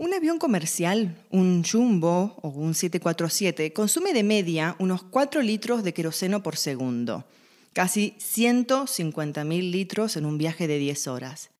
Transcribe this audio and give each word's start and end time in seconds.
Un 0.00 0.14
avión 0.14 0.38
comercial, 0.38 1.16
un 1.30 1.64
Jumbo 1.64 2.38
o 2.40 2.50
un 2.50 2.74
747, 2.74 3.72
consume 3.72 4.12
de 4.12 4.22
media 4.22 4.76
unos 4.78 5.02
4 5.02 5.42
litros 5.42 5.82
de 5.82 5.92
queroseno 5.92 6.40
por 6.40 6.56
segundo, 6.56 7.24
casi 7.72 8.14
150.000 8.20 9.72
litros 9.72 10.16
en 10.16 10.24
un 10.24 10.38
viaje 10.38 10.68
de 10.68 10.78
10 10.78 11.08
horas. 11.08 11.50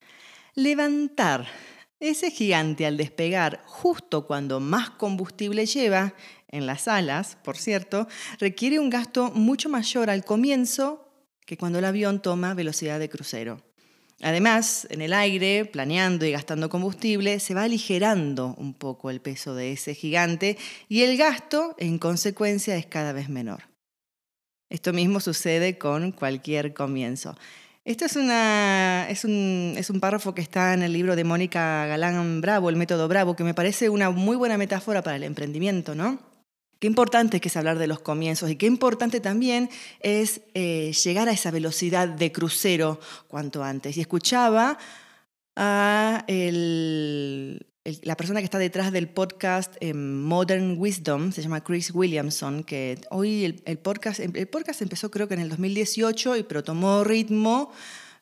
Levantar 0.55 1.49
ese 1.99 2.31
gigante 2.31 2.87
al 2.87 2.97
despegar 2.97 3.61
justo 3.67 4.29
cuando 4.29 4.61
más 4.61 4.91
combustible 4.91 5.67
lleva, 5.67 6.15
en 6.47 6.65
las 6.65 6.87
alas, 6.87 7.37
por 7.43 7.57
cierto, 7.57 8.07
requiere 8.39 8.79
un 8.79 8.89
gasto 8.89 9.33
mucho 9.33 9.69
mayor 9.69 10.11
al 10.11 10.25
comienzo 10.25 11.11
que 11.45 11.57
cuando 11.57 11.81
el 11.81 11.85
avión 11.85 12.23
toma 12.23 12.55
velocidad 12.55 13.01
de 13.01 13.09
crucero. 13.09 13.68
Además, 14.21 14.87
en 14.91 15.01
el 15.01 15.13
aire, 15.13 15.65
planeando 15.65 16.27
y 16.27 16.33
gastando 16.33 16.69
combustible, 16.69 17.39
se 17.39 17.55
va 17.55 17.63
aligerando 17.63 18.55
un 18.59 18.75
poco 18.75 19.11
el 19.11 19.21
peso 19.21 19.55
de 19.55 19.73
ese 19.73 19.95
gigante 19.95 20.59
y 20.89 21.03
el 21.03 21.17
gasto, 21.17 21.77
en 21.79 21.99
consecuencia, 21.99 22.77
es 22.77 22.87
cada 22.87 23.13
vez 23.13 23.29
menor. 23.29 23.65
Esto 24.71 24.93
mismo 24.93 25.21
sucede 25.21 25.79
con 25.79 26.13
cualquier 26.13 26.75
comienzo. 26.75 27.37
Esto 27.85 28.05
es, 28.05 28.17
una, 28.17 29.07
es, 29.09 29.25
un, 29.25 29.75
es 29.79 29.89
un 29.89 30.01
párrafo 30.01 30.35
que 30.35 30.43
está 30.43 30.75
en 30.75 30.83
el 30.83 30.93
libro 30.93 31.17
de 31.17 31.25
Mónica 31.25 31.87
Galán 31.87 32.43
Bravo, 32.43 32.69
El 32.69 32.77
método 32.77 33.09
Bravo, 33.09 33.35
que 33.35 33.45
me 33.45 33.55
parece 33.55 33.89
una 33.89 34.11
muy 34.11 34.37
buena 34.37 34.59
metáfora 34.59 35.03
para 35.03 35.17
el 35.17 35.23
emprendimiento, 35.23 35.95
¿no? 35.95 36.19
Qué 36.79 36.87
importante 36.87 37.41
que 37.41 37.49
es 37.49 37.57
hablar 37.57 37.79
de 37.79 37.89
los 37.89 37.99
comienzos 37.99 38.51
y 38.51 38.57
qué 38.57 38.67
importante 38.67 39.19
también 39.19 39.69
es 40.01 40.43
eh, 40.55 40.93
llegar 40.93 41.29
a 41.29 41.33
esa 41.33 41.51
velocidad 41.51 42.07
de 42.07 42.31
crucero 42.31 43.01
cuanto 43.27 43.65
antes. 43.65 43.97
Y 43.97 44.01
escuchaba 44.01 44.79
a 45.57 46.25
la 46.29 48.17
persona 48.17 48.41
que 48.41 48.45
está 48.45 48.59
detrás 48.59 48.93
del 48.93 49.09
podcast 49.09 49.75
eh, 49.81 49.93
Modern 49.93 50.77
Wisdom, 50.79 51.33
se 51.33 51.43
llama 51.43 51.65
Chris 51.65 51.93
Williamson, 51.93 52.63
que 52.63 53.01
hoy 53.11 53.61
el, 53.65 53.79
podcast, 53.79 54.21
el 54.21 54.47
podcast 54.47 54.81
empezó 54.81 55.11
creo 55.11 55.27
que 55.27 55.35
en 55.35 55.41
el 55.41 55.49
2018, 55.49 56.47
pero 56.47 56.63
tomó 56.63 57.03
ritmo 57.03 57.73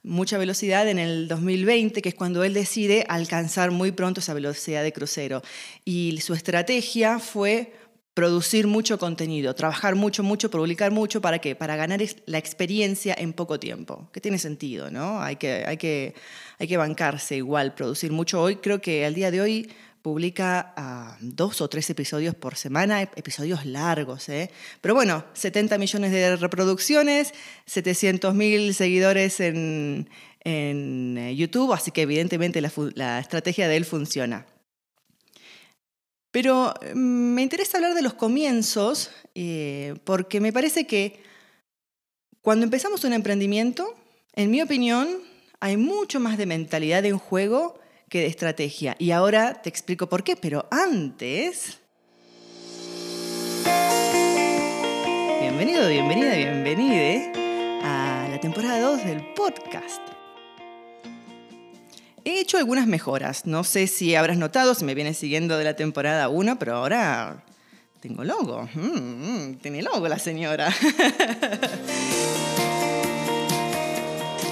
mucha 0.03 0.39
velocidad 0.39 0.89
en 0.89 0.98
el 0.98 1.29
2020, 1.29 2.01
que 2.01 2.09
es 2.09 2.15
cuando 2.15 2.45
él 2.45 2.55
decide 2.55 3.05
alcanzar 3.09 3.73
muy 3.73 3.91
pronto 3.91 4.20
esa 4.20 4.35
velocidad 4.35 4.83
de 4.83 4.93
crucero. 4.93 5.43
Y 5.85 6.19
su 6.23 6.33
estrategia 6.33 7.19
fue 7.19 7.75
producir 8.17 8.67
mucho 8.67 8.98
contenido, 8.98 9.55
trabajar 9.55 9.95
mucho, 9.95 10.22
mucho, 10.22 10.50
publicar 10.50 10.91
mucho, 10.91 11.20
¿para 11.20 11.39
qué? 11.39 11.55
Para 11.55 11.77
ganar 11.77 12.00
la 12.25 12.39
experiencia 12.39 13.14
en 13.19 13.34
poco 13.34 13.61
tiempo, 13.61 14.08
que 14.11 14.23
tiene 14.23 14.39
sentido, 14.39 14.91
¿no? 14.91 15.20
Hay 15.20 15.36
que, 15.36 15.67
hay 15.67 15.77
que, 15.77 16.14
hay 16.58 16.67
que 16.67 16.78
bancarse 16.78 17.36
igual, 17.36 17.75
producir 17.75 18.12
mucho. 18.12 18.41
Hoy 18.41 18.56
creo 18.56 18.81
que 18.81 19.05
al 19.05 19.14
día 19.14 19.31
de 19.31 19.42
hoy 19.42 19.70
publica 20.00 20.73
ah, 20.78 21.19
dos 21.20 21.61
o 21.61 21.69
tres 21.69 21.91
episodios 21.91 22.34
por 22.34 22.56
semana, 22.56 23.03
episodios 23.03 23.67
largos, 23.67 24.30
¿eh? 24.30 24.51
Pero 24.80 24.95
bueno, 24.95 25.27
70 25.34 25.77
millones 25.77 26.11
de 26.11 26.36
reproducciones, 26.36 27.34
700 27.67 28.34
mil 28.34 28.73
seguidores 28.73 29.41
en, 29.41 30.08
en, 30.41 31.19
eh, 31.19 31.36
YouTube, 31.36 31.75
así 31.75 31.91
que 31.91 32.01
evidentemente 32.01 32.62
la, 32.62 32.73
la 32.95 33.19
estrategia 33.19 33.69
de 33.69 33.77
él 33.77 33.84
funciona. 33.84 34.47
Pero 36.37 36.75
mm, 36.95 36.98
me 36.98 37.41
interesa 37.41 37.79
hablar 37.79 37.95
de 37.95 38.03
los 38.03 38.12
comienzos 38.12 39.11
eh, 39.34 39.95
porque 40.05 40.39
me 40.39 40.53
parece 40.53 40.87
que 40.87 41.19
cuando 42.42 42.65
empezamos 42.65 43.05
un 43.05 43.15
emprendimiento, 43.15 43.95
en 44.34 44.51
mi 44.51 44.61
opinión, 44.61 45.09
hay 45.61 45.79
mucho 45.79 46.20
más 46.20 46.37
de 46.37 46.45
mentalidad 46.45 47.07
en 47.07 47.17
juego 47.17 47.79
que 48.11 48.20
de 48.20 48.27
estrategia. 48.27 48.97
Y 48.98 49.12
ahora 49.12 49.62
te 49.62 49.70
explico 49.70 50.11
por 50.11 50.25
qué, 50.25 50.37
pero 50.37 50.69
antes... 50.70 51.79
Bienvenido, 55.41 55.89
bienvenida, 55.89 56.34
bienvenide 56.34 57.33
a 57.83 58.29
la 58.30 58.39
temporada 58.41 58.79
2 58.83 59.05
del 59.07 59.24
podcast. 59.33 60.16
He 62.27 62.41
hecho 62.41 62.59
algunas 62.59 62.89
mejoras. 62.89 63.47
No 63.47 63.63
sé 63.63 63.87
si 63.87 64.17
habrás 64.17 64.37
notado, 64.37 64.75
si 64.75 64.85
me 64.85 64.97
vienes 64.97 65.17
siguiendo 65.17 65.57
de 65.59 65.63
la 65.63 65.77
temporada 65.77 66.29
1, 66.29 66.59
pero 66.59 66.75
ahora 66.75 67.45
tengo 68.01 68.25
logo. 68.25 68.69
Mm, 68.75 69.53
mm, 69.53 69.59
tiene 69.59 69.81
logo 69.81 70.09
la 70.09 70.19
señora. 70.19 70.75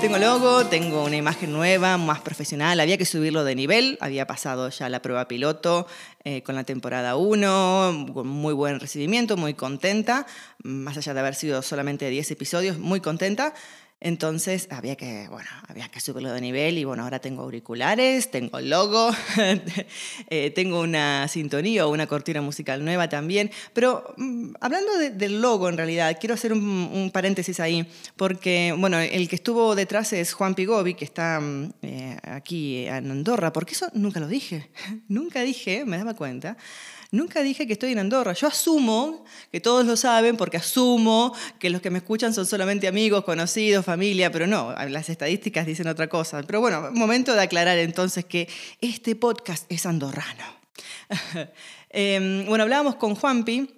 tengo 0.01 0.19
logo, 0.19 0.67
tengo 0.67 1.03
una 1.03 1.17
imagen 1.17 1.53
nueva, 1.53 1.99
más 1.99 2.21
profesional. 2.21 2.79
Había 2.79 2.97
que 2.97 3.07
subirlo 3.07 3.43
de 3.43 3.57
nivel. 3.57 3.99
Había 4.01 4.25
pasado 4.29 4.69
ya 4.69 4.89
la 4.89 5.03
prueba 5.03 5.27
piloto 5.27 5.89
eh, 6.23 6.45
con 6.45 6.55
la 6.55 6.63
temporada 6.63 7.17
1, 7.17 8.07
con 8.15 8.29
muy 8.29 8.55
buen 8.55 8.79
recibimiento, 8.79 9.37
muy 9.37 9.55
contenta. 9.55 10.27
Más 10.63 10.97
allá 10.97 11.13
de 11.13 11.19
haber 11.19 11.35
sido 11.35 11.61
solamente 11.61 12.09
10 12.09 12.31
episodios, 12.31 12.79
muy 12.79 13.01
contenta. 13.01 13.53
Entonces 14.05 14.69
había 14.71 14.97
que, 14.97 15.29
bueno, 15.31 15.49
había 15.67 15.89
que 15.89 15.99
subirlo 15.99 16.31
de 16.31 16.39
nivel 16.43 16.77
y 16.77 16.85
bueno, 16.85 17.05
ahora 17.05 17.21
tengo 17.21 17.43
auriculares, 17.43 18.31
tengo 18.31 18.61
logo, 18.61 19.11
eh, 20.29 20.51
tengo 20.51 20.83
una 20.83 21.27
sintonía 21.27 21.87
o 21.87 21.91
una 21.91 22.07
cortina 22.07 22.43
musical 22.43 22.85
nueva 22.85 23.09
también. 23.09 23.51
Pero 23.73 24.15
mm, 24.19 24.57
hablando 24.61 24.99
del 24.99 25.41
logo 25.41 25.71
en 25.71 25.79
realidad, 25.79 26.19
quiero 26.21 26.35
hacer 26.35 26.53
un, 26.53 27.11
paréntesis 27.15 27.61
ahí, 27.61 27.89
porque 28.15 28.75
bueno, 28.77 28.99
el 28.99 29.27
que 29.27 29.37
estuvo 29.37 29.75
detrás 29.75 30.13
es 30.13 30.35
Juan 30.35 30.55
Pigovi, 30.55 30.93
que 30.93 31.07
está 31.07 31.41
mm, 31.41 31.73
eh, 31.81 32.19
aquí 32.25 32.85
en 32.87 33.11
Andorra, 33.11 33.55
porque 33.55 33.73
eso 33.73 33.89
nunca 33.95 34.21
lo 34.21 34.29
dije, 34.29 34.71
nunca 35.09 35.41
dije, 35.41 35.87
me 35.87 35.97
daba 35.97 36.13
cuenta. 36.13 36.59
Nunca 37.15 37.45
dije 37.45 37.69
que 37.69 37.75
estoy 37.75 37.93
en 37.93 38.01
Andorra. 38.01 38.33
Yo 38.33 38.49
asumo 38.49 39.25
que 39.53 39.61
todos 39.61 39.87
lo 39.87 39.97
saben 39.97 40.37
porque 40.37 40.57
asumo 40.57 41.33
que 41.61 41.71
los 41.71 41.81
que 41.81 41.89
me 41.89 41.99
escuchan 41.99 42.35
son 42.35 42.45
solamente 42.45 42.89
amigos, 42.89 43.23
conocidos, 43.23 43.85
familia, 43.85 44.33
pero 44.33 44.49
no, 44.49 44.75
las 44.89 45.09
estadísticas 45.09 45.65
dicen 45.65 45.87
otra 45.87 46.09
cosa. 46.09 46.43
Pero 46.43 46.61
bueno, 46.61 46.91
momento 46.91 47.33
de 47.33 47.43
aclarar 47.43 47.79
entonces 47.79 48.25
que 48.25 48.49
este 48.81 49.15
podcast 49.15 49.71
es 49.71 49.87
andorrano. 49.87 50.45
Em, 51.97 52.45
bueno, 52.47 52.65
hablábamos 52.65 52.97
con 52.97 53.15
Juanpi 53.15 53.71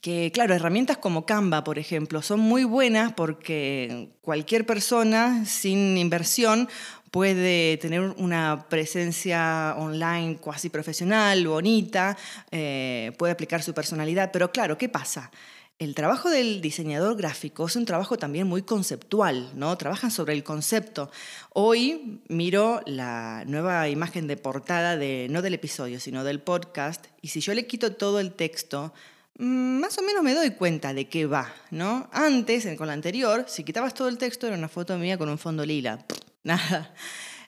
que, 0.00 0.30
claro, 0.32 0.54
herramientas 0.54 0.96
como 0.96 1.26
Canva, 1.26 1.62
por 1.62 1.78
ejemplo, 1.78 2.22
son 2.22 2.40
muy 2.40 2.64
buenas 2.64 3.12
porque 3.12 4.16
cualquier 4.22 4.64
persona 4.64 5.44
sin 5.44 5.98
inversión 5.98 6.70
puede 7.14 7.76
tener 7.76 8.00
una 8.00 8.66
presencia 8.68 9.76
online 9.78 10.38
cuasi 10.38 10.68
profesional, 10.68 11.46
bonita, 11.46 12.16
eh, 12.50 13.12
puede 13.16 13.32
aplicar 13.32 13.62
su 13.62 13.72
personalidad, 13.72 14.32
pero 14.32 14.50
claro, 14.50 14.76
¿qué 14.76 14.88
pasa? 14.88 15.30
El 15.78 15.94
trabajo 15.94 16.28
del 16.28 16.60
diseñador 16.60 17.16
gráfico 17.16 17.68
es 17.68 17.76
un 17.76 17.84
trabajo 17.84 18.16
también 18.16 18.48
muy 18.48 18.62
conceptual, 18.62 19.52
¿no? 19.54 19.78
Trabajan 19.78 20.10
sobre 20.10 20.32
el 20.32 20.42
concepto. 20.42 21.08
Hoy 21.50 22.20
miro 22.26 22.80
la 22.84 23.44
nueva 23.46 23.88
imagen 23.88 24.26
de 24.26 24.36
portada 24.36 24.96
de 24.96 25.28
no 25.30 25.40
del 25.40 25.54
episodio, 25.54 26.00
sino 26.00 26.24
del 26.24 26.40
podcast, 26.40 27.06
y 27.22 27.28
si 27.28 27.38
yo 27.38 27.54
le 27.54 27.68
quito 27.68 27.92
todo 27.92 28.18
el 28.18 28.32
texto, 28.32 28.92
mm, 29.38 29.78
más 29.78 29.96
o 29.98 30.02
menos 30.02 30.24
me 30.24 30.34
doy 30.34 30.50
cuenta 30.50 30.92
de 30.92 31.08
qué 31.08 31.26
va, 31.26 31.54
¿no? 31.70 32.08
Antes, 32.10 32.66
con 32.76 32.88
la 32.88 32.92
anterior, 32.92 33.44
si 33.46 33.62
quitabas 33.62 33.94
todo 33.94 34.08
el 34.08 34.18
texto 34.18 34.48
era 34.48 34.56
una 34.56 34.68
foto 34.68 34.98
mía 34.98 35.16
con 35.16 35.28
un 35.28 35.38
fondo 35.38 35.64
lila 35.64 36.04
nada. 36.52 36.94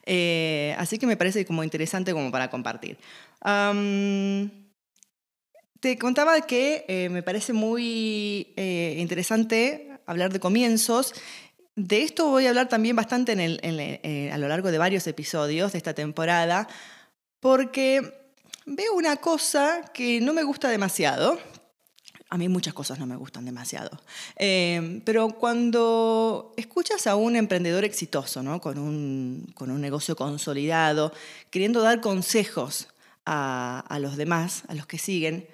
Eh, 0.05 0.75
así 0.79 0.99
que 0.99 1.07
me 1.07 1.17
parece 1.17 1.45
como 1.45 1.63
interesante 1.63 2.13
como 2.13 2.31
para 2.31 2.49
compartir. 2.51 2.99
te 5.81 5.99
contaba 5.99 6.41
que 6.41 6.85
eh, 6.89 7.09
me 7.11 7.23
parece 7.23 7.53
muy 7.53 8.55
eh, 8.57 8.97
interesante 8.99 9.91
hablar 10.07 10.33
de 10.33 10.41
comienzos. 10.41 11.13
De 11.75 12.03
esto 12.03 12.31
voy 12.31 12.47
a 12.47 12.49
hablar 12.49 12.69
también 12.69 12.97
bastante 12.97 13.33
a 13.33 14.39
lo 14.39 14.49
largo 14.49 14.71
de 14.71 14.79
varios 14.79 15.07
episodios 15.07 15.73
de 15.73 15.79
esta 15.79 15.93
temporada, 15.93 16.67
porque 17.39 18.33
veo 18.65 18.95
una 18.95 19.17
cosa 19.17 19.83
que 19.93 20.21
no 20.23 20.33
me 20.33 20.43
gusta 20.43 20.71
demasiado, 20.71 21.39
a 22.29 22.39
mí 22.39 22.49
muchas 22.49 22.75
cosas 22.75 22.99
no 22.99 23.07
me 23.07 23.17
gustan 23.17 23.45
demasiado. 23.45 24.01
Eh, 24.37 25.01
pero 25.05 25.29
cuando 25.31 26.53
escuchas 26.57 27.07
a 27.07 27.17
un 27.17 27.37
emprendedor 27.37 27.85
exitoso, 27.85 28.43
¿no? 28.43 28.61
con, 28.61 28.79
un, 28.79 29.53
con 29.55 29.71
un 29.71 29.81
negocio 29.81 30.17
consolidado, 30.17 31.13
queriendo 31.51 31.83
dar 31.83 32.01
consejos 32.01 32.89
a, 33.25 33.85
a, 33.89 33.99
los 33.99 34.17
demás, 34.17 34.65
a 34.69 34.75
los 34.75 34.87
que 34.87 34.99
siguen, 34.99 35.47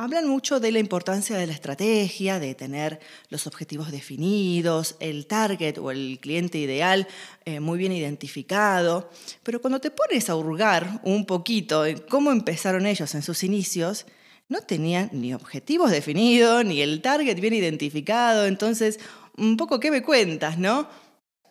hablan 0.00 0.26
mucho 0.26 0.60
de 0.60 0.72
la 0.72 0.78
importancia 0.78 1.36
de 1.36 1.46
la 1.46 1.52
estrategia, 1.52 2.38
de 2.38 2.54
tener 2.54 3.00
los 3.28 3.46
objetivos 3.46 3.90
definidos, 3.90 4.96
el 4.98 5.26
target 5.26 5.76
o 5.76 5.90
el 5.90 6.18
cliente 6.20 6.56
ideal 6.56 7.06
eh, 7.44 7.60
muy 7.60 7.78
bien 7.78 7.92
identificado. 7.92 9.10
Pero 9.42 9.60
cuando 9.60 9.78
te 9.78 9.90
pones 9.90 10.30
a 10.30 10.36
hurgar 10.36 11.00
un 11.04 11.26
poquito 11.26 11.84
en 11.84 11.98
cómo 11.98 12.30
empezaron 12.30 12.86
ellos 12.86 13.14
en 13.14 13.22
sus 13.22 13.44
inicios, 13.44 14.06
no 14.50 14.60
tenían 14.60 15.08
ni 15.12 15.32
objetivos 15.32 15.90
definidos, 15.90 16.62
ni 16.66 16.82
el 16.82 17.00
target 17.00 17.40
bien 17.40 17.54
identificado, 17.54 18.46
entonces, 18.46 19.00
un 19.38 19.56
poco 19.56 19.80
qué 19.80 19.90
me 19.90 20.02
cuentas, 20.02 20.58
¿no? 20.58 20.86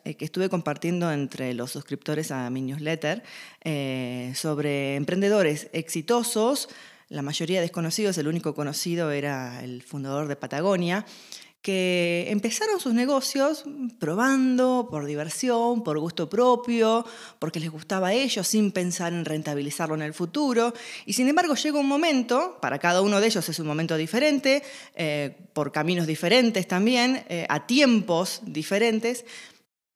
eh, 0.06 0.16
que 0.16 0.25
estuve 0.25 0.50
compartiendo 0.50 1.12
entre 1.12 1.54
los 1.54 1.72
suscriptores 1.72 2.31
a 2.31 2.50
mi 2.50 2.62
newsletter 2.62 3.22
eh, 3.63 4.31
sobre 4.36 4.96
emprendedores 4.96 5.69
exitosos, 5.74 6.69
la 7.10 7.22
mayoría 7.22 7.60
desconocidos, 7.60 8.18
el 8.18 8.28
único 8.28 8.54
conocido 8.54 9.12
era 9.12 9.63
el 9.63 9.81
fundador 9.81 10.28
de 10.28 10.36
Patagonia, 10.36 11.06
que 11.62 12.28
empezaron 12.30 12.80
sus 12.80 12.94
negocios 12.94 13.66
probando 14.00 14.88
por 14.90 15.06
diversión, 15.06 15.84
por 15.84 16.00
gusto 16.00 16.30
propio, 16.30 17.06
porque 17.38 17.60
les 17.60 17.70
gustaba 17.70 18.10
a 18.10 18.14
ellos 18.14 18.48
sin 18.48 18.72
pensar 18.72 19.12
en 19.12 19.26
rentabilizarlo 19.26 19.96
en 19.96 20.02
el 20.02 20.14
futuro. 20.14 20.74
Y 21.06 21.14
sin 21.14 21.28
embargo 21.28 21.56
llega 21.56 21.80
un 21.80 21.88
momento, 21.88 22.58
para 22.62 22.80
cada 22.80 23.02
uno 23.02 23.20
de 23.20 23.28
ellos 23.28 23.48
es 23.50 23.60
un 23.60 23.68
momento 23.68 23.98
diferente, 23.98 24.64
eh, 24.96 25.36
por 25.54 25.74
caminos 25.74 26.08
diferentes 26.08 26.66
también, 26.68 27.26
eh, 27.28 27.46
a 27.50 27.68
tiempos 27.68 28.42
diferentes, 28.46 29.26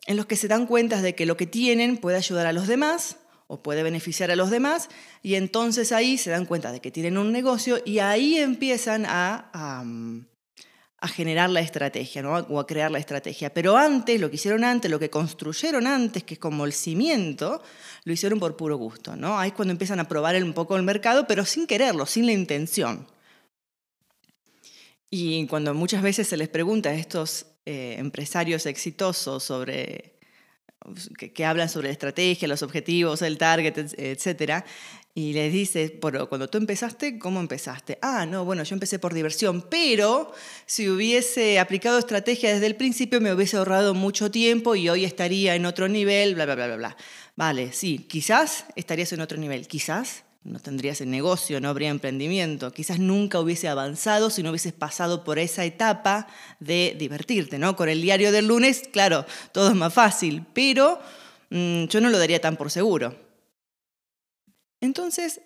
en 0.05 0.17
los 0.17 0.25
que 0.25 0.35
se 0.35 0.49
dan 0.49 0.67
cuenta 0.67 1.01
de 1.01 1.15
que 1.15 1.25
lo 1.25 1.37
que 1.37 1.47
tienen 1.47 1.95
puede 1.95 2.17
ayudar 2.17 2.45
a 2.45 2.51
los 2.51 2.67
demás 2.67 3.17
o 3.47 3.63
puede 3.63 3.83
beneficiar 3.83 4.31
a 4.31 4.35
los 4.35 4.49
demás, 4.49 4.89
y 5.21 5.35
entonces 5.35 5.93
ahí 5.93 6.17
se 6.17 6.29
dan 6.29 6.45
cuenta 6.45 6.73
de 6.73 6.81
que 6.81 6.91
tienen 6.91 7.17
un 7.17 7.31
negocio 7.31 7.79
y 7.85 7.99
ahí 7.99 8.37
empiezan 8.37 9.05
a 9.05 9.49
a 9.53 9.83
generar 11.07 11.49
la 11.49 11.59
estrategia 11.59 12.21
¿no? 12.21 12.33
o 12.33 12.59
a 12.59 12.67
crear 12.67 12.91
la 12.91 12.99
estrategia. 12.99 13.53
Pero 13.53 13.75
antes, 13.75 14.19
lo 14.19 14.29
que 14.29 14.35
hicieron 14.35 14.63
antes, 14.63 14.89
lo 14.89 14.99
que 14.99 15.09
construyeron 15.09 15.87
antes, 15.87 16.23
que 16.23 16.35
es 16.35 16.39
como 16.39 16.65
el 16.65 16.73
cimiento, 16.73 17.61
lo 18.05 18.13
hicieron 18.13 18.39
por 18.39 18.55
puro 18.55 18.77
gusto. 18.77 19.15
¿no? 19.15 19.37
Ahí 19.37 19.49
es 19.49 19.53
cuando 19.55 19.71
empiezan 19.71 19.99
a 19.99 20.07
probar 20.07 20.41
un 20.43 20.53
poco 20.53 20.75
el 20.75 20.83
mercado, 20.83 21.27
pero 21.27 21.45
sin 21.45 21.67
quererlo, 21.67 22.05
sin 22.05 22.25
la 22.25 22.31
intención. 22.31 23.07
Y 25.09 25.45
cuando 25.47 25.73
muchas 25.73 26.01
veces 26.01 26.27
se 26.27 26.37
les 26.37 26.49
pregunta 26.49 26.89
a 26.89 26.93
estos 26.95 27.45
eh, 27.65 27.95
empresarios 27.99 28.65
exitosos 28.65 29.43
sobre 29.43 30.12
que, 31.17 31.31
que, 31.31 31.45
hablan 31.45 31.69
sobre 31.69 31.87
la 31.87 31.93
estrategia, 31.93 32.47
los 32.47 32.63
objetivos, 32.63 33.21
el 33.21 33.37
target, 33.37 33.93
etcétera, 33.97 34.65
y 35.15 35.33
les 35.33 35.53
dices, 35.53 35.91
pero 36.01 36.27
cuando 36.27 36.47
tú 36.47 36.57
empezaste, 36.57 37.19
¿cómo 37.19 37.39
empezaste? 37.39 37.99
Ah, 38.01 38.25
no, 38.25 38.45
bueno, 38.45 38.63
yo 38.63 38.73
empecé 38.73 38.97
por 38.97 39.13
diversión, 39.13 39.61
pero 39.69 40.33
si 40.65 40.89
hubiese 40.89 41.59
aplicado 41.59 41.99
estrategia 41.99 42.51
desde 42.51 42.65
el 42.65 42.75
principio 42.75 43.21
me 43.21 43.31
hubiese 43.31 43.57
ahorrado 43.57 43.93
mucho 43.93 44.31
tiempo 44.31 44.73
y 44.75 44.89
hoy 44.89 45.05
estaría 45.05 45.53
en 45.53 45.67
otro 45.67 45.87
nivel, 45.87 46.33
bla, 46.33 46.45
bla, 46.45 46.55
bla, 46.55 46.67
bla, 46.67 46.77
bla. 46.77 46.97
Vale, 47.35 47.73
sí, 47.73 47.99
quizás 48.09 48.65
estarías 48.75 49.13
en 49.13 49.21
otro 49.21 49.37
nivel, 49.37 49.67
quizás 49.67 50.23
no 50.43 50.59
tendrías 50.59 50.99
el 51.01 51.09
negocio, 51.09 51.61
no 51.61 51.69
habría 51.69 51.89
emprendimiento, 51.89 52.71
quizás 52.71 52.99
nunca 52.99 53.39
hubiese 53.39 53.69
avanzado 53.69 54.29
si 54.29 54.43
no 54.43 54.49
hubieses 54.49 54.73
pasado 54.73 55.23
por 55.23 55.39
esa 55.39 55.63
etapa 55.63 56.27
de 56.59 56.95
divertirte, 56.99 57.57
¿no? 57.57 57.75
Con 57.75 57.89
el 57.89 58.01
diario 58.01 58.31
del 58.31 58.47
lunes, 58.47 58.83
claro, 58.91 59.25
todo 59.53 59.69
es 59.69 59.75
más 59.75 59.93
fácil, 59.93 60.45
pero 60.53 60.99
mm, 61.49 61.85
yo 61.85 62.01
no 62.01 62.09
lo 62.09 62.17
daría 62.17 62.41
tan 62.41 62.57
por 62.57 62.71
seguro. 62.71 63.15
Entonces, 64.81 65.39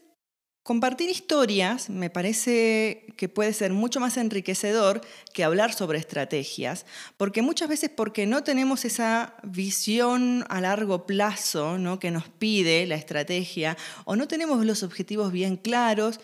compartir 0.68 1.10
historias 1.10 1.90
me 1.90 2.10
parece 2.10 3.06
que 3.16 3.30
puede 3.30 3.54
ser 3.54 3.72
mucho 3.72 4.02
más 4.02 4.18
enriquecedor 4.18 5.00
que 5.34 5.46
hablar 5.46 5.74
sobre 5.74 5.98
estrategias, 5.98 6.86
porque 7.16 7.42
muchas 7.42 7.70
veces 7.70 7.90
porque 7.90 8.26
no 8.26 8.44
tenemos 8.44 8.84
esa 8.84 9.36
visión 9.44 10.44
a 10.50 10.60
largo 10.60 11.06
plazo 11.06 11.78
¿no? 11.78 12.00
que 12.00 12.12
nos 12.12 12.28
pide 12.28 12.86
la 12.86 12.96
estrategia 12.96 13.78
o 14.04 14.18
no 14.18 14.28
tenemos 14.28 14.66
los 14.66 14.84
objetivos 14.84 15.32
bien 15.32 15.56
claros, 15.56 16.20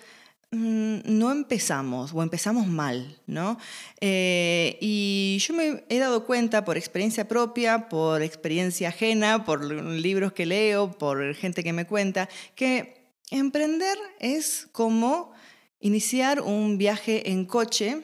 mm, 0.52 0.98
no 1.06 1.32
empezamos 1.32 2.12
o 2.14 2.22
empezamos 2.22 2.68
mal, 2.68 3.18
¿no? 3.26 3.58
Eh, 4.02 4.78
y 4.82 5.38
yo 5.40 5.54
me 5.54 5.86
he 5.88 6.00
dado 6.00 6.26
cuenta 6.26 6.66
por 6.66 6.76
experiencia 6.76 7.30
propia, 7.30 7.88
por 7.88 8.22
experiencia 8.22 8.90
ajena, 8.90 9.46
por 9.46 9.64
libros 9.64 10.34
que 10.34 10.46
leo, 10.46 10.92
por 10.92 11.34
gente 11.34 11.64
que 11.64 11.72
me 11.72 11.88
cuenta, 11.88 12.28
que 12.56 13.03
Emprender 13.30 13.98
es 14.20 14.68
como 14.72 15.34
iniciar 15.80 16.42
un 16.42 16.78
viaje 16.78 17.32
en 17.32 17.46
coche 17.46 18.04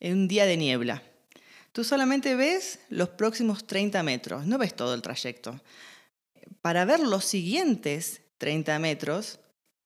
en 0.00 0.12
un 0.12 0.28
día 0.28 0.46
de 0.46 0.56
niebla. 0.56 1.02
Tú 1.72 1.84
solamente 1.84 2.34
ves 2.34 2.80
los 2.88 3.10
próximos 3.10 3.66
30 3.66 4.02
metros, 4.02 4.46
no 4.46 4.58
ves 4.58 4.74
todo 4.74 4.94
el 4.94 5.02
trayecto. 5.02 5.60
Para 6.60 6.84
ver 6.84 7.00
los 7.00 7.24
siguientes 7.24 8.22
30 8.38 8.78
metros, 8.78 9.40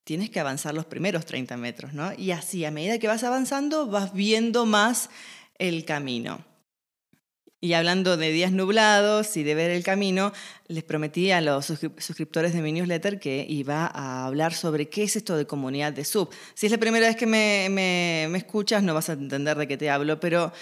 tienes 0.05 0.31
que 0.31 0.41
avanzar 0.41 0.75
los 0.75 0.87
primeros 0.87 1.27
30 1.27 1.57
metros, 1.57 1.93
¿no? 1.93 2.13
Y 2.17 2.31
así, 2.31 2.65
a 2.65 2.71
medida 2.71 2.99
que 2.99 3.09
vas 3.09 3.25
avanzando, 3.25 3.87
vas 3.87 4.13
viendo 4.13 4.67
más 4.67 5.11
el 5.59 5.85
camino. 5.85 6.45
Y 7.67 7.75
hablando 7.75 8.17
de 8.17 8.31
días 8.31 8.53
nublados 8.53 9.37
y 9.37 9.43
de 9.43 9.57
ver 9.57 9.73
el 9.73 9.83
camino, 9.83 10.33
les 10.69 10.85
prometí 10.85 11.33
a 11.33 11.41
los 11.41 11.67
suscriptores 11.67 12.53
de 12.53 12.63
mi 12.63 12.71
newsletter 12.71 13.19
que 13.19 13.45
iba 13.49 13.91
a 13.93 14.25
hablar 14.25 14.55
sobre 14.55 14.89
qué 14.89 15.03
es 15.03 15.17
esto 15.17 15.37
de 15.37 15.49
comunidad 15.49 15.93
de 15.93 16.05
sub. 16.05 16.31
Si 16.55 16.67
es 16.67 16.71
la 16.71 16.79
primera 16.79 17.09
vez 17.09 17.17
que 17.17 17.27
me, 17.27 17.67
me, 17.69 18.39
escuchas, 18.39 18.85
no 18.85 18.95
vas 18.95 19.09
a 19.09 19.15
entender 19.15 19.57
de 19.57 19.67
qué 19.67 19.77
te 19.77 19.91
hablo, 19.91 20.21
pero 20.21 20.53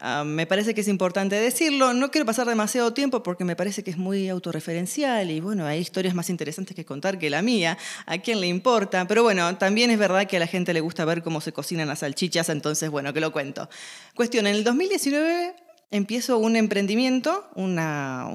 ah, 0.00 0.24
me 0.26 0.44
parece 0.44 0.74
que 0.74 0.80
es 0.80 0.88
importante 0.88 1.36
decirlo. 1.36 1.94
No 1.94 2.10
quiero 2.10 2.26
pasar 2.26 2.48
demasiado 2.48 2.92
tiempo 2.92 3.22
porque 3.22 3.44
me 3.44 3.54
parece 3.54 3.84
que 3.84 3.92
es 3.92 3.96
muy 3.96 4.28
autorreferencial 4.28 5.30
y 5.30 5.38
bueno, 5.38 5.66
hay 5.66 5.78
historias 5.78 6.16
más 6.16 6.30
interesantes 6.30 6.74
que 6.74 6.84
contar 6.84 7.20
que 7.20 7.30
la 7.30 7.42
mía. 7.42 7.78
¿A 8.06 8.18
quién 8.18 8.40
le 8.40 8.48
importa? 8.48 9.06
Pero 9.06 9.22
bueno, 9.22 9.56
también 9.56 9.92
es 9.92 10.00
verdad 10.00 10.26
que 10.26 10.38
a 10.38 10.40
la 10.40 10.48
gente 10.48 10.74
le 10.74 10.80
gusta 10.80 11.04
ver 11.04 11.22
cómo 11.22 11.40
se 11.40 11.52
cocinan 11.52 11.86
las 11.86 12.00
salchichas, 12.00 12.48
entonces 12.48 12.90
bueno, 12.90 13.12
que 13.12 13.20
lo 13.20 13.30
cuento. 13.30 13.70
Cuestión, 14.16 14.48
en 14.48 14.56
el 14.56 14.64
2019 14.64 15.69
empiezo 15.90 16.38
un 16.38 16.56
emprendimiento, 16.56 17.48
una, 17.54 18.28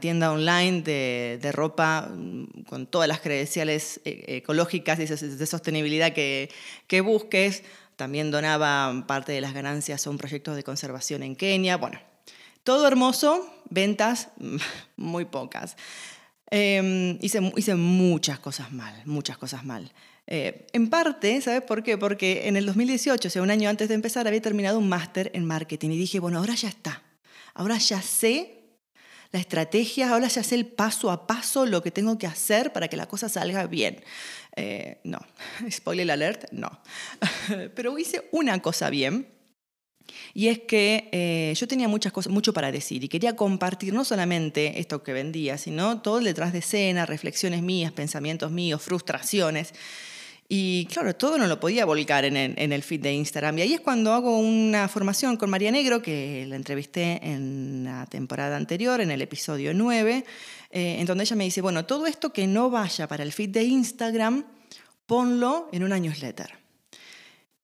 tienda 0.00 0.32
online 0.32 0.82
de, 0.82 1.52
ropa 1.52 2.10
mm, 2.10 2.64
con 2.68 2.86
todas 2.86 3.08
las 3.08 3.20
credenciales 3.20 4.00
eh, 4.04 4.24
ecológicas 4.42 4.98
y 4.98 5.06
de 5.06 5.46
sostenibilidad 5.46 6.12
que, 6.12 6.50
que, 6.86 7.00
busques. 7.00 7.62
También 7.96 8.30
donaba 8.30 9.04
parte 9.06 9.32
de 9.32 9.40
las 9.40 9.52
ganancias 9.52 10.06
a 10.06 10.10
un 10.10 10.18
proyecto 10.18 10.54
de 10.54 10.62
conservación 10.62 11.22
en 11.22 11.36
Kenia. 11.36 11.76
Bueno, 11.76 12.00
todo 12.64 12.86
hermoso, 12.86 13.46
ventas 13.68 14.28
muy 14.96 15.26
pocas. 15.26 15.76
Em, 16.50 17.18
hice 17.20 17.74
muchas 17.76 18.40
cosas 18.40 18.72
mal, 18.72 19.00
muchas 19.04 19.38
cosas 19.38 19.64
mal. 19.64 19.92
Eh, 20.32 20.68
en 20.72 20.88
parte, 20.88 21.40
¿sabes 21.40 21.62
por 21.62 21.82
qué? 21.82 21.98
Porque 21.98 22.46
en 22.46 22.56
el 22.56 22.64
2018, 22.64 23.26
o 23.26 23.30
sea, 23.30 23.42
un 23.42 23.50
año 23.50 23.68
antes 23.68 23.88
de 23.88 23.96
empezar, 23.96 24.28
había 24.28 24.40
terminado 24.40 24.78
un 24.78 24.88
máster 24.88 25.32
en 25.34 25.44
marketing 25.44 25.90
y 25.90 25.98
dije, 25.98 26.20
bueno, 26.20 26.38
ahora 26.38 26.54
ya 26.54 26.68
está. 26.68 27.02
Ahora 27.52 27.76
ya 27.78 28.00
sé 28.00 28.60
la 29.32 29.40
estrategia, 29.40 30.10
ahora 30.10 30.28
ya 30.28 30.44
sé 30.44 30.54
el 30.54 30.66
paso 30.66 31.10
a 31.10 31.26
paso 31.26 31.66
lo 31.66 31.82
que 31.82 31.90
tengo 31.90 32.16
que 32.16 32.28
hacer 32.28 32.72
para 32.72 32.86
que 32.86 32.96
la 32.96 33.06
cosa 33.06 33.28
salga 33.28 33.66
bien. 33.66 34.04
Eh, 34.54 35.00
no, 35.02 35.18
spoiler 35.70 36.08
alert, 36.08 36.44
no. 36.52 36.80
Pero 37.74 37.98
hice 37.98 38.28
una 38.30 38.62
cosa 38.62 38.88
bien. 38.88 39.26
Y 40.32 40.46
es 40.46 40.60
que 40.60 41.08
eh, 41.10 41.54
yo 41.56 41.66
tenía 41.66 41.88
muchas 41.88 42.12
cosas, 42.12 42.32
mucho 42.32 42.52
para 42.52 42.70
decir 42.70 43.02
y 43.02 43.08
quería 43.08 43.34
compartir 43.34 43.92
no 43.92 44.04
solamente 44.04 44.78
esto 44.78 45.02
que 45.02 45.12
vendía, 45.12 45.58
sino 45.58 46.02
todo 46.02 46.18
el 46.18 46.24
detrás 46.24 46.52
de 46.52 46.60
escena, 46.60 47.04
reflexiones 47.04 47.62
mías, 47.62 47.90
pensamientos 47.90 48.52
míos, 48.52 48.80
frustraciones. 48.80 49.72
Y 50.52 50.86
claro, 50.86 51.14
todo 51.14 51.38
no 51.38 51.46
lo 51.46 51.60
podía 51.60 51.84
volcar 51.84 52.24
en 52.24 52.36
el, 52.36 52.82
feed 52.82 53.02
de 53.02 53.12
Instagram. 53.12 53.56
Y 53.58 53.62
ahí 53.62 53.74
es 53.74 53.80
cuando 53.80 54.12
hago 54.12 54.36
una 54.36 54.88
formación 54.88 55.36
con 55.36 55.48
María 55.48 55.70
Negro, 55.70 56.02
que 56.02 56.44
la 56.48 56.56
entrevisté 56.56 57.20
en 57.22 57.84
la 57.84 58.04
temporada 58.06 58.56
anterior, 58.56 59.00
en 59.00 59.12
el 59.12 59.22
episodio 59.22 59.72
9, 59.72 60.24
eh, 60.72 60.96
en 60.98 61.06
donde 61.06 61.22
ella 61.22 61.36
me 61.36 61.44
dice, 61.44 61.60
bueno, 61.60 61.86
todo 61.86 62.08
esto 62.08 62.32
que 62.32 62.48
no 62.48 62.68
vaya 62.68 63.06
para 63.06 63.22
el 63.22 63.30
feed 63.30 63.50
de 63.50 63.62
Instagram, 63.62 64.44
ponlo 65.06 65.68
en 65.70 65.84
una 65.84 66.00
newsletter. 66.00 66.58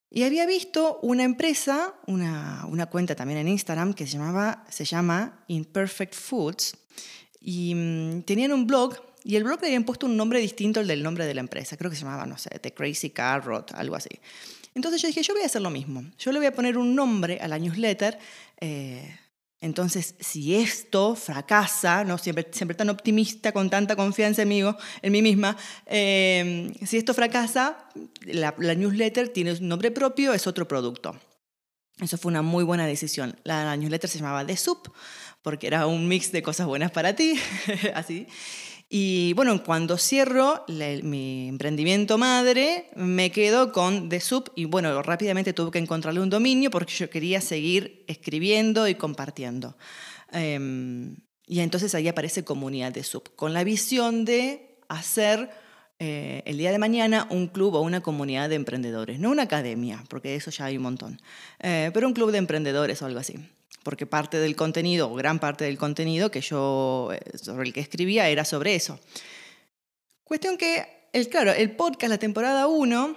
Y 0.09 0.23
había 0.23 0.47
visto 0.47 1.01
una 1.03 1.25
empresa, 1.25 1.93
una, 2.07 2.67
una 2.69 2.87
cuenta 2.87 3.17
también 3.17 3.41
en 3.41 3.49
Instagram, 3.49 3.95
que 3.95 4.07
se, 4.07 4.13
llamaba, 4.13 4.65
se 4.69 4.85
llama 4.85 5.45
Imperfect 5.49 6.15
Foods, 6.15 6.77
y 7.41 7.75
mm, 7.75 8.23
tenían 8.23 8.53
un 8.53 8.65
blog 8.65 9.06
y 9.27 9.35
el 9.35 9.43
blog 9.43 9.61
le 9.61 9.67
habían 9.67 9.83
puesto 9.83 10.07
un 10.07 10.17
nombre 10.17 10.39
distinto 10.39 10.79
al 10.79 10.87
del 10.87 11.03
nombre 11.03 11.27
de 11.27 11.35
la 11.35 11.41
empresa. 11.41 11.77
Creo 11.77 11.91
que 11.91 11.97
se 11.97 12.05
llamaba, 12.05 12.27
no 12.27 12.39
sé, 12.39 12.49
The 12.61 12.73
Crazy 12.73 13.11
Carrot, 13.11 13.73
algo 13.73 13.97
así. 13.97 14.21
Entonces 14.73 15.03
yo 15.03 15.09
dije, 15.09 15.21
yo 15.21 15.35
voy 15.35 15.43
a 15.43 15.47
hacer 15.47 15.63
lo 15.63 15.71
mismo. 15.71 16.05
Yo 16.17 16.31
le 16.31 16.39
voy 16.39 16.47
a 16.47 16.53
poner 16.53 16.79
un 16.79 16.95
nombre 16.95 17.41
a 17.41 17.49
la 17.49 17.59
newsletter. 17.59 18.21
Eh, 18.61 19.19
entonces, 19.61 20.15
si 20.21 20.55
esto 20.55 21.17
fracasa, 21.17 22.05
¿no? 22.05 22.19
siempre, 22.19 22.47
siempre 22.53 22.77
tan 22.77 22.89
optimista, 22.89 23.51
con 23.51 23.69
tanta 23.69 23.97
confianza 23.97 24.43
en 24.43 24.49
mí, 24.49 24.61
en 24.61 25.13
mí 25.13 25.23
misma, 25.23 25.57
eh, 25.87 26.73
si 26.87 26.97
esto 26.97 27.13
fracasa, 27.13 27.89
la, 28.27 28.55
newsletter 28.57 29.31
tiene 29.31 29.55
un 29.55 29.67
nombre 29.67 29.91
propio, 29.91 30.35
es 30.35 30.47
otro 30.47 30.69
producto. 30.69 31.19
Eso 32.01 32.17
fue 32.17 32.31
una 32.31 32.43
muy 32.43 32.63
buena 32.63 32.87
decisión. 32.87 33.37
La, 33.43 33.65
la 33.65 33.77
newsletter 33.77 34.09
se 34.09 34.21
llamaba 34.21 34.47
The 34.47 34.57
Soup, 34.57 34.93
porque 35.43 35.67
era 35.67 35.89
un 35.89 36.07
mix 36.07 36.31
de 36.31 36.45
cosas 36.45 36.69
buenas 36.69 36.93
para 36.93 37.17
ti, 37.17 37.41
así. 37.97 38.29
Y 38.89 39.33
bueno, 39.33 39.63
cuando 39.65 39.99
cierro 39.99 40.65
mi 41.03 41.49
emprendimiento 41.49 42.19
madre, 42.19 42.89
me 42.95 43.33
quedo 43.33 43.73
con 43.73 44.09
The 44.09 44.21
Sub 44.21 44.53
y 44.55 44.67
bueno, 44.67 45.03
rápidamente 45.03 45.53
tuve 45.53 45.73
que 45.73 45.79
encontrarle 45.79 46.21
un 46.21 46.31
dominio 46.31 46.71
porque 46.71 46.95
yo 46.95 47.11
quería 47.11 47.41
seguir 47.41 48.05
escribiendo 48.07 48.87
y 48.87 48.95
compartiendo. 48.95 49.77
Em, 50.33 51.17
Y 51.49 51.61
entonces 51.61 51.95
ahí 51.95 52.09
aparece 52.09 52.45
comunidad 52.45 52.93
de 52.93 53.05
sub, 53.05 53.35
con 53.37 53.53
la 53.53 53.63
visión 53.65 54.25
de 54.25 54.81
hacer 54.89 55.49
eh, 56.01 56.43
el 56.45 56.59
día 56.59 56.73
de 56.73 56.79
mañana 56.79 57.27
un 57.31 57.47
club 57.49 57.75
o 57.75 57.81
una 57.81 58.01
comunidad 58.03 58.49
de 58.49 58.57
emprendedores, 58.57 59.19
no 59.21 59.31
una 59.31 59.45
academia, 59.45 60.03
porque 60.09 60.35
eso 60.35 60.51
ya 60.51 60.65
hay 60.67 60.77
un 60.77 60.83
montón, 60.83 61.21
eh, 61.61 61.91
pero 61.95 62.09
un 62.09 62.15
club 62.15 62.33
de 62.33 62.39
emprendedores 62.39 63.01
o 63.01 63.07
algo 63.07 63.21
así. 63.21 63.37
Porque 63.87 64.05
parte 64.07 64.39
del 64.39 64.57
contenido, 64.57 65.09
o 65.09 65.15
gran 65.15 65.39
parte 65.39 65.65
del 65.65 65.79
contenido 65.79 66.31
que 66.31 66.41
yo, 66.41 67.11
eh, 67.13 67.39
sobre 67.39 67.69
el 67.69 67.73
que 67.73 67.81
escribía, 67.81 68.29
era 68.29 68.45
sobre 68.45 68.75
eso. 68.75 68.99
Cuestión 70.25 70.59
que, 70.59 71.09
claro, 71.31 71.53
el 71.53 71.71
podcast, 71.71 72.11
la 72.11 72.19
temporada 72.19 72.67
1, 72.67 73.17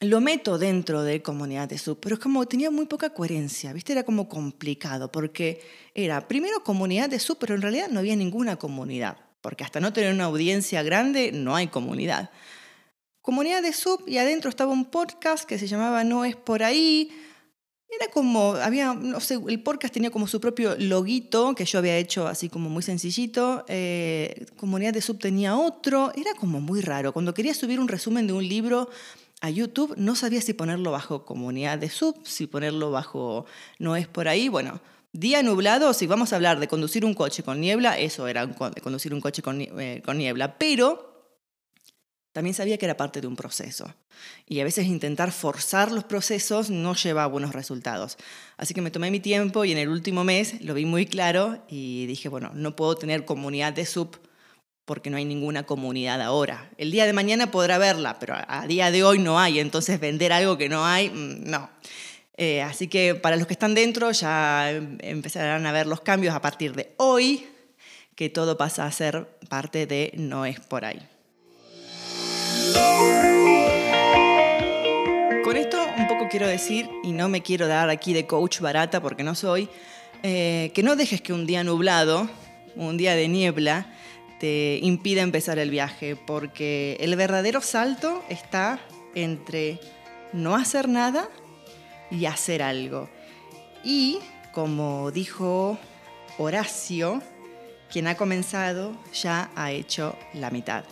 lo 0.00 0.20
meto 0.20 0.58
dentro 0.58 1.04
de 1.04 1.22
comunidad 1.22 1.68
de 1.68 1.78
sub, 1.78 2.00
pero 2.00 2.16
es 2.16 2.20
como 2.20 2.44
tenía 2.46 2.72
muy 2.72 2.86
poca 2.86 3.10
coherencia, 3.10 3.72
¿viste? 3.72 3.92
Era 3.92 4.02
como 4.02 4.28
complicado, 4.28 5.12
porque 5.12 5.62
era 5.94 6.26
primero 6.26 6.64
comunidad 6.64 7.08
de 7.08 7.20
sub, 7.20 7.38
pero 7.38 7.54
en 7.54 7.62
realidad 7.62 7.88
no 7.88 8.00
había 8.00 8.16
ninguna 8.16 8.56
comunidad 8.56 9.16
porque 9.42 9.64
hasta 9.64 9.80
no 9.80 9.92
tener 9.92 10.14
una 10.14 10.24
audiencia 10.24 10.82
grande 10.82 11.32
no 11.32 11.54
hay 11.54 11.66
comunidad. 11.66 12.30
Comunidad 13.20 13.60
de 13.60 13.72
sub 13.72 14.02
y 14.06 14.18
adentro 14.18 14.48
estaba 14.48 14.72
un 14.72 14.86
podcast 14.86 15.44
que 15.44 15.58
se 15.58 15.66
llamaba 15.66 16.04
No 16.04 16.24
es 16.24 16.36
por 16.36 16.62
ahí. 16.62 17.10
Era 17.94 18.10
como, 18.10 18.54
había, 18.54 18.94
no 18.94 19.20
sé, 19.20 19.38
el 19.46 19.62
podcast 19.62 19.92
tenía 19.92 20.10
como 20.10 20.26
su 20.26 20.40
propio 20.40 20.74
loguito 20.78 21.54
que 21.54 21.66
yo 21.66 21.78
había 21.78 21.98
hecho 21.98 22.26
así 22.26 22.48
como 22.48 22.70
muy 22.70 22.82
sencillito. 22.82 23.64
Eh, 23.68 24.46
comunidad 24.56 24.94
de 24.94 25.02
sub 25.02 25.18
tenía 25.18 25.56
otro. 25.56 26.10
Era 26.16 26.32
como 26.34 26.60
muy 26.60 26.80
raro. 26.80 27.12
Cuando 27.12 27.34
quería 27.34 27.52
subir 27.52 27.78
un 27.78 27.88
resumen 27.88 28.26
de 28.26 28.32
un 28.32 28.48
libro 28.48 28.88
a 29.42 29.50
YouTube, 29.50 29.94
no 29.98 30.16
sabía 30.16 30.40
si 30.40 30.54
ponerlo 30.54 30.90
bajo 30.90 31.26
comunidad 31.26 31.78
de 31.78 31.90
sub, 31.90 32.16
si 32.24 32.46
ponerlo 32.46 32.90
bajo 32.90 33.44
No 33.78 33.94
es 33.94 34.08
por 34.08 34.26
ahí. 34.26 34.48
Bueno, 34.48 34.80
Día 35.14 35.42
nublado, 35.42 35.92
si 35.92 36.06
vamos 36.06 36.32
a 36.32 36.36
hablar 36.36 36.58
de 36.58 36.68
conducir 36.68 37.04
un 37.04 37.12
coche 37.12 37.42
con 37.42 37.60
niebla, 37.60 37.98
eso 37.98 38.28
era 38.28 38.48
conducir 38.48 39.12
un 39.12 39.20
coche 39.20 39.42
eh, 39.46 40.00
con, 40.02 40.16
niebla, 40.16 40.56
pero 40.56 41.11
también 42.32 42.54
sabía 42.54 42.78
que 42.78 42.86
era 42.86 42.96
parte 42.96 43.20
de 43.20 43.26
un 43.26 43.36
proceso. 43.36 43.94
Y 44.46 44.60
a 44.60 44.64
veces 44.64 44.86
intentar 44.86 45.32
forzar 45.32 45.92
los 45.92 46.04
procesos 46.04 46.70
no 46.70 46.94
lleva 46.94 47.24
a 47.24 47.26
buenos 47.26 47.52
resultados. 47.52 48.16
Así 48.56 48.74
que 48.74 48.80
me 48.80 48.90
tomé 48.90 49.10
mi 49.10 49.20
tiempo 49.20 49.64
y 49.64 49.72
en 49.72 49.78
el 49.78 49.88
último 49.88 50.24
mes 50.24 50.60
lo 50.62 50.74
vi 50.74 50.86
muy 50.86 51.06
claro 51.06 51.62
y 51.68 52.06
dije, 52.06 52.28
bueno, 52.28 52.50
no 52.54 52.74
puedo 52.74 52.96
tener 52.96 53.24
comunidad 53.24 53.72
de 53.72 53.86
sub 53.86 54.18
porque 54.84 55.10
no 55.10 55.16
hay 55.16 55.24
ninguna 55.24 55.64
comunidad 55.64 56.20
ahora. 56.22 56.70
El 56.76 56.90
día 56.90 57.06
de 57.06 57.12
mañana 57.12 57.50
podrá 57.50 57.78
verla, 57.78 58.18
pero 58.18 58.34
a 58.46 58.66
día 58.66 58.90
de 58.90 59.04
hoy 59.04 59.18
no 59.18 59.38
hay, 59.38 59.60
entonces 59.60 60.00
vender 60.00 60.32
algo 60.32 60.58
que 60.58 60.68
no 60.68 60.84
hay, 60.84 61.10
mm, 61.10 61.50
no. 61.50 61.70
Eh, 62.36 62.62
así 62.62 62.88
que 62.88 63.14
para 63.14 63.36
los 63.36 63.46
que 63.46 63.52
están 63.52 63.74
dentro 63.74 64.10
ya 64.10 64.70
empezarán 64.70 65.66
a 65.66 65.72
ver 65.72 65.86
los 65.86 66.00
cambios 66.00 66.34
a 66.34 66.40
partir 66.40 66.74
de 66.74 66.94
hoy, 66.96 67.46
que 68.16 68.30
todo 68.30 68.56
pasa 68.56 68.86
a 68.86 68.92
ser 68.92 69.38
parte 69.48 69.86
de 69.86 70.12
No 70.16 70.46
es 70.46 70.58
por 70.60 70.84
ahí. 70.84 71.11
Con 75.44 75.56
esto 75.56 75.84
un 75.96 76.08
poco 76.08 76.28
quiero 76.28 76.46
decir, 76.46 76.88
y 77.02 77.12
no 77.12 77.28
me 77.28 77.42
quiero 77.42 77.66
dar 77.66 77.90
aquí 77.90 78.12
de 78.12 78.26
coach 78.26 78.60
barata 78.60 79.00
porque 79.00 79.22
no 79.22 79.34
soy, 79.34 79.68
eh, 80.22 80.70
que 80.74 80.82
no 80.82 80.96
dejes 80.96 81.20
que 81.20 81.32
un 81.32 81.46
día 81.46 81.64
nublado, 81.64 82.28
un 82.76 82.96
día 82.96 83.14
de 83.14 83.28
niebla, 83.28 83.86
te 84.38 84.78
impida 84.82 85.22
empezar 85.22 85.58
el 85.58 85.70
viaje, 85.70 86.16
porque 86.16 86.96
el 87.00 87.14
verdadero 87.16 87.60
salto 87.60 88.24
está 88.28 88.80
entre 89.14 89.78
no 90.32 90.56
hacer 90.56 90.88
nada 90.88 91.28
y 92.10 92.26
hacer 92.26 92.62
algo. 92.62 93.08
Y 93.84 94.18
como 94.52 95.10
dijo 95.10 95.78
Horacio, 96.38 97.22
quien 97.90 98.06
ha 98.06 98.16
comenzado 98.16 98.96
ya 99.12 99.50
ha 99.54 99.70
hecho 99.70 100.16
la 100.34 100.50
mitad. 100.50 100.84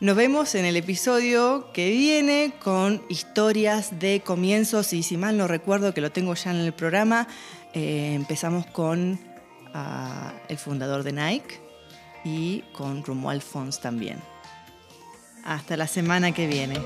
Nos 0.00 0.16
vemos 0.16 0.54
en 0.54 0.64
el 0.64 0.76
episodio 0.76 1.70
que 1.74 1.90
viene 1.90 2.54
con 2.58 3.02
historias 3.10 3.98
de 3.98 4.22
comienzos 4.24 4.94
y 4.94 5.02
si 5.02 5.18
mal 5.18 5.36
no 5.36 5.46
recuerdo 5.46 5.92
que 5.92 6.00
lo 6.00 6.10
tengo 6.10 6.32
ya 6.32 6.52
en 6.52 6.56
el 6.56 6.72
programa, 6.72 7.28
eh, 7.74 8.14
empezamos 8.14 8.64
con 8.64 9.20
ah, 9.74 10.32
el 10.48 10.56
fundador 10.56 11.02
de 11.02 11.12
Nike 11.12 11.60
y 12.24 12.62
con 12.72 13.04
Romuald 13.04 13.42
Fons 13.42 13.78
también. 13.82 14.16
Hasta 15.44 15.76
la 15.76 15.86
semana 15.86 16.32
que 16.32 16.46
viene. 16.46 16.78